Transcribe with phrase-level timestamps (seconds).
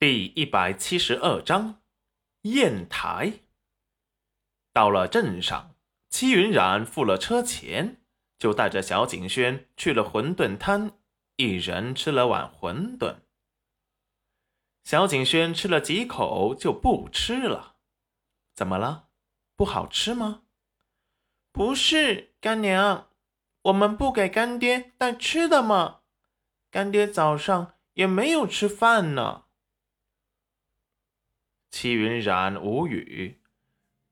[0.00, 1.82] 第一百七十二章
[2.42, 3.40] 砚台。
[4.72, 5.74] 到了镇上，
[6.08, 8.00] 戚云染付了车钱，
[8.38, 10.92] 就带着小景轩去了馄饨摊，
[11.34, 13.16] 一人吃了碗馄饨。
[14.84, 17.78] 小景轩吃了几口就不吃了，
[18.54, 19.08] 怎么了？
[19.56, 20.42] 不好吃吗？
[21.50, 23.08] 不是，干娘，
[23.62, 26.02] 我们不给干爹带吃的吗？
[26.70, 29.46] 干爹早上也没有吃饭呢。
[31.78, 33.40] 戚云染无语，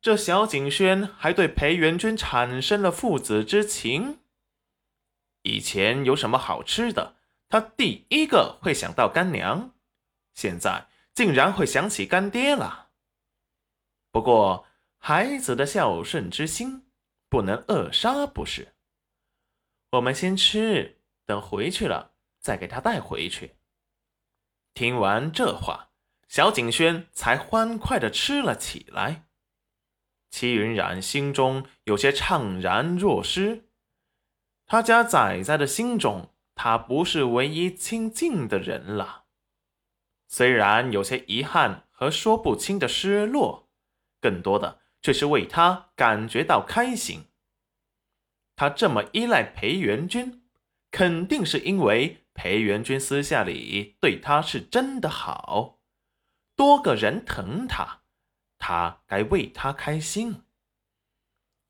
[0.00, 4.20] 这小景轩还对裴元君产生了父子之情。
[5.42, 7.16] 以前有什么好吃的，
[7.48, 9.74] 他第一个会想到干娘，
[10.32, 12.90] 现在竟然会想起干爹了。
[14.12, 14.64] 不过
[14.98, 16.86] 孩子的孝顺之心
[17.28, 18.76] 不能扼杀，不是？
[19.90, 23.56] 我们先吃，等回去了再给他带回去。
[24.72, 25.90] 听完这话。
[26.28, 29.26] 小景轩才欢快的吃了起来。
[30.30, 33.68] 齐云染心中有些怅然若失。
[34.66, 39.24] 他家仔仔的心中，他不是唯一亲近的人了。
[40.28, 43.70] 虽然有些遗憾和说不清的失落，
[44.20, 47.26] 更多的却是为他感觉到开心。
[48.56, 50.42] 他这么依赖裴元君，
[50.90, 55.75] 肯定是因为裴元君私下里对他是真的好。
[56.56, 58.00] 多个人疼他，
[58.58, 60.42] 他该为他开心。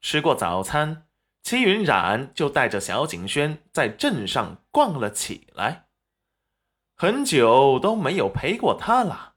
[0.00, 1.08] 吃过早餐，
[1.42, 5.88] 齐云染就带着小景轩在镇上逛了起来。
[6.94, 9.34] 很久都没有陪过他了，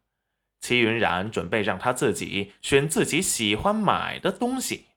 [0.59, 4.89] 齐云染准备让他自己选自己喜欢买的东西，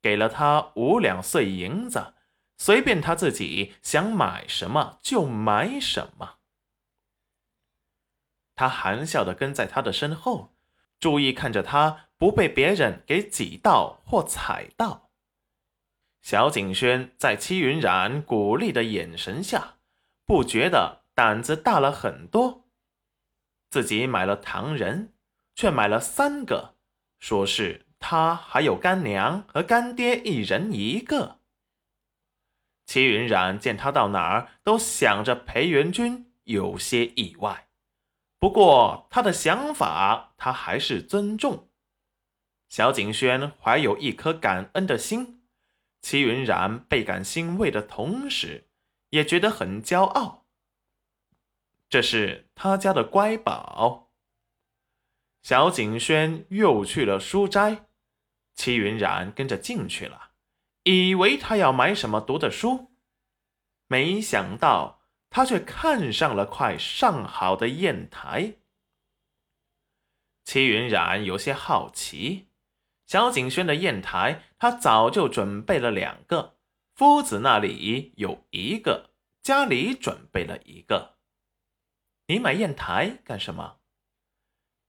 [0.00, 2.14] 给了他五两碎银子，
[2.58, 6.38] 随便他自己想买什么就买什么。
[8.54, 10.54] 他含笑的跟在他的身后，
[11.00, 15.10] 注意看着他不被别人给挤到或踩到。
[16.20, 19.74] 小景轩在戚云染鼓励的眼神下，
[20.24, 22.68] 不觉得胆子大了很多。
[23.70, 25.12] 自己买了糖人，
[25.54, 26.76] 却买了三个，
[27.18, 31.38] 说是他还有干娘和干爹一人一个。
[32.84, 37.68] 戚云染见他到哪儿都想着裴元君，有些意外。
[38.42, 41.68] 不过他的想法，他还是尊重。
[42.68, 45.44] 小景轩怀有一颗感恩的心，
[46.00, 48.68] 齐云然倍感欣慰的同时，
[49.10, 50.48] 也觉得很骄傲。
[51.88, 54.10] 这是他家的乖宝。
[55.44, 57.86] 小景轩又去了书斋，
[58.56, 60.32] 齐云然跟着进去了，
[60.82, 62.90] 以为他要买什么读的书，
[63.86, 65.01] 没想到。
[65.32, 68.56] 他却看上了块上好的砚台。
[70.44, 72.48] 戚云染有些好奇，
[73.06, 76.58] 小景轩的砚台，他早就准备了两个，
[76.94, 79.10] 夫子那里有一个，
[79.40, 81.16] 家里准备了一个。
[82.26, 83.78] 你买砚台干什么？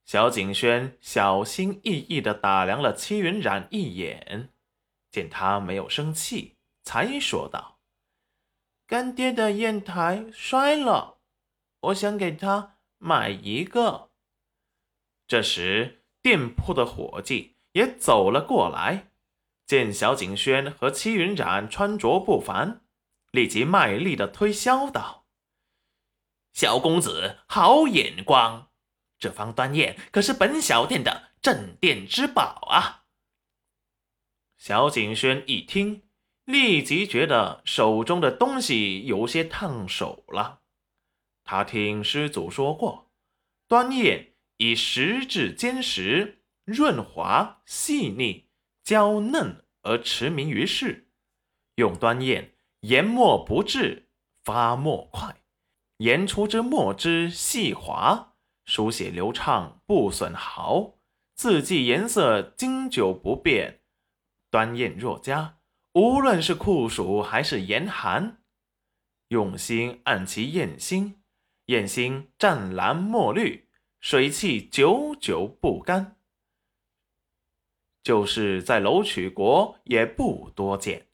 [0.04, 4.50] 小景轩小心翼翼地打量了戚云染一眼，
[5.10, 7.73] 见他没有生气，才说道。
[8.94, 11.18] 干爹的砚台摔了，
[11.80, 14.12] 我想给他买一个。
[15.26, 19.10] 这时，店铺的伙计也走了过来，
[19.66, 22.86] 见小景轩和戚云染穿着不凡，
[23.32, 25.26] 立即卖力的推销道
[26.54, 28.70] ：“小公子好眼光，
[29.18, 33.06] 这方端砚可是本小店的镇店之宝啊！”
[34.56, 36.04] 小景轩一听。
[36.46, 40.62] 立即觉得手中的东西有些烫手了。
[41.46, 43.12] 他听师祖说过，
[43.68, 48.48] 端砚以石质坚实、润滑细腻、
[48.84, 51.10] 娇嫩而驰名于世。
[51.76, 54.10] 用端砚研墨不滞，
[54.44, 55.44] 发墨快，
[55.98, 60.96] 研出之墨汁细滑，书写流畅，不损毫，
[61.36, 63.82] 字迹颜色经久不变。
[64.52, 65.60] 端砚若佳。
[65.94, 68.42] 无论是酷暑还是严寒，
[69.28, 71.22] 用心按其砚心，
[71.68, 73.68] 砚心湛蓝墨绿，
[74.00, 76.16] 水汽久久不干。
[78.02, 81.06] 就是在楼曲国也不多见，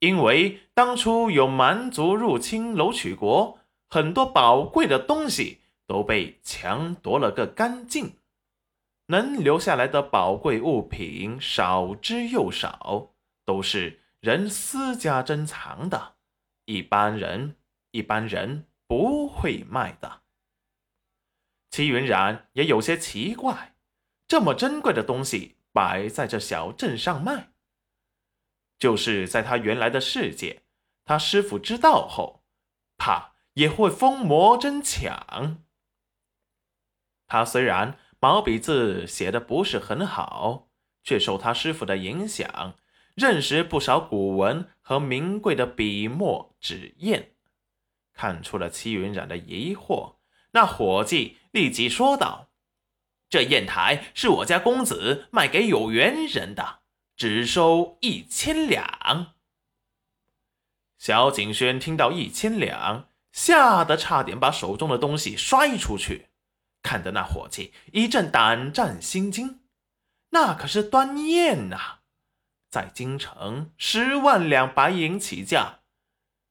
[0.00, 3.58] 因为当初有蛮族入侵楼曲国，
[3.88, 8.18] 很多宝贵的东西都被强夺了个干净，
[9.06, 13.14] 能留下来的宝贵物品少之又少，
[13.46, 14.00] 都是。
[14.22, 16.14] 人私家珍藏的，
[16.66, 17.56] 一般人
[17.90, 20.22] 一般人不会卖的。
[21.72, 23.74] 齐云冉也有些奇怪，
[24.28, 27.50] 这么珍贵的东西摆在这小镇上卖，
[28.78, 30.62] 就是在他原来的世界，
[31.04, 32.44] 他师傅知道后，
[32.96, 35.64] 怕也会疯魔争抢。
[37.26, 40.68] 他虽然毛笔字写的不是很好，
[41.02, 42.78] 却受他师傅的影响，
[43.14, 47.30] 认识不少古文和名贵的笔墨纸砚，
[48.12, 50.16] 看出了齐云冉的疑惑。
[50.52, 52.50] 那伙计立即说道
[53.28, 56.80] ：“这砚台是我家公子卖给有缘人的，
[57.16, 59.34] 只收一千两。”
[60.98, 66.28] 小景轩听到一千两，吓得差点把手中的东西摔出去，
[66.82, 69.60] 看得那伙计一阵胆战心惊。
[70.30, 72.01] 那可是端砚呐，
[72.72, 75.80] 在京城十万两白银起价，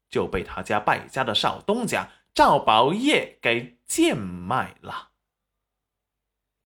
[0.07, 5.10] 就被他家败家的少东家赵宝业给贱卖了。